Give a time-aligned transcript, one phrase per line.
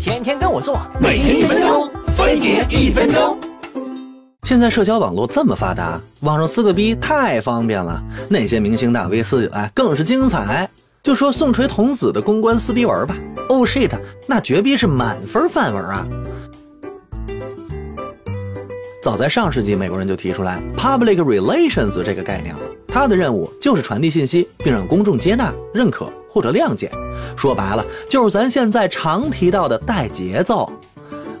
[0.00, 3.38] 天天跟我做，每天一分钟，分别一分钟。
[4.44, 8.02] 现在社交网络这么发达，网上撕个逼太方便了。
[8.26, 10.66] 那些明星大 V 撕起来更是精彩。
[11.02, 13.14] 就说宋锤童子的公关撕逼文吧
[13.50, 13.90] ，Oh shit，
[14.26, 16.08] 那绝逼是满分范文啊！
[19.02, 22.60] 早在上世纪，美国人就提出来 public relations 这个概念了。
[22.88, 26.90] 它的任务就是传递信息，并让公众接纳、认可或者谅解。
[27.36, 30.70] 说白了，就是咱现在常提到的带节奏。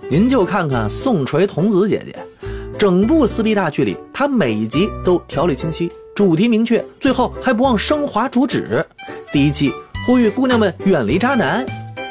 [0.08, 2.16] 您就看看宋锤童子姐姐，
[2.76, 8.84] 整部撕逼大剧里，她每一集都条理清晰，主题明确，最后还不忘升华主旨。
[9.32, 9.72] 第一期
[10.06, 11.64] 呼吁姑娘们远离渣男，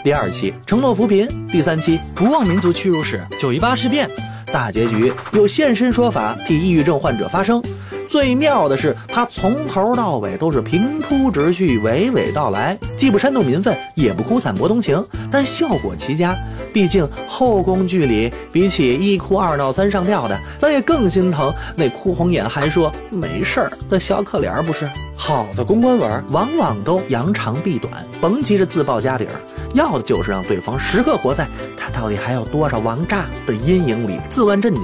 [0.03, 4.09] 第二期承诺扶贫，第三期不忘民族屈辱史，九一八事变。
[4.51, 7.61] 大结局有现身说法，替抑郁症患者发声。
[8.09, 16.35] 最妙的是，他从头到尾都是平铺直叙、娓娓道来，既不煽动民愤，也不哭散博同情，但效果奇佳。
[16.73, 24.89] 毕竟后宫剧里，比起一哭二闹三上吊的，咱也更心疼那哭红眼还说没事儿的小可怜，不是？
[25.15, 29.39] 好的公关文往往都扬长避短，甭急着自报家底儿，
[29.75, 31.47] 要的就是让对方时刻活在
[31.77, 34.81] 他到底还有多少王炸的阴影里自乱阵脚。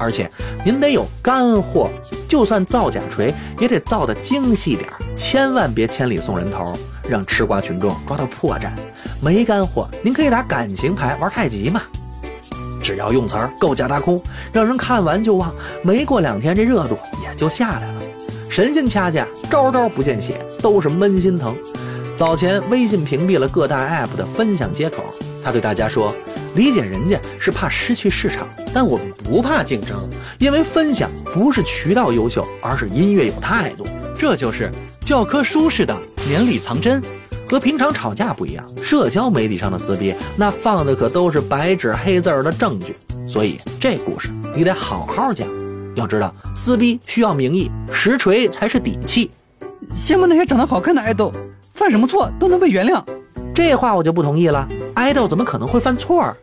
[0.00, 0.30] 而且
[0.68, 1.88] 您得有干货，
[2.28, 8.68] 就算造假锤也得造的精细点儿千万别千里送人头，让吃瓜群众抓到破绽。
[9.18, 11.80] 没干货，您可以打感情牌玩太极嘛，
[12.82, 18.02] 只要用词儿够假大空，让人看完就忘，没过两天这热度也就下来了。
[18.50, 21.56] 神仙掐架，招招不见血，都是闷心疼。
[22.14, 25.02] 早前微信屏蔽了各大 app 的分享接口，
[25.42, 26.14] 他对大家说。
[26.54, 33.86] 理解人家是怕失去市场，但我们不怕竞争，因为分享不是渠道优秀，而是音乐有态度。
[34.18, 34.70] 这就是
[35.04, 35.96] 教科书式的
[36.26, 37.02] 绵里藏针。
[37.50, 42.94] 和平常吵架不一样，社交媒体上的撕逼，那放的可都是白纸黑字的证据。
[43.26, 45.48] 所以这故事你得好好讲。
[45.94, 49.30] 要知道，撕逼需要名义，实锤才是底气。
[49.96, 51.32] 羡慕那些长得好看的爱豆，
[51.74, 53.02] 犯什么错都能被原谅。
[53.54, 54.68] 这话我就不同意了。
[54.98, 56.36] 爱豆怎么可能会犯错？